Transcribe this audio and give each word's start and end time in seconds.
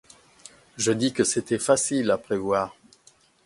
Je 0.77 0.91
dis 0.93 1.13
que 1.13 1.23
c’était 1.23 1.59
facile 1.59 2.09
à 2.09 2.17
prévoir. 2.17 2.75